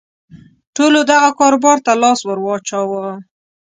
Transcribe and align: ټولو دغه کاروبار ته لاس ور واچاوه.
ټولو 0.75 0.99
دغه 1.11 1.29
کاروبار 1.39 1.77
ته 1.85 1.91
لاس 2.01 2.19
ور 2.25 2.39
واچاوه. 2.45 3.05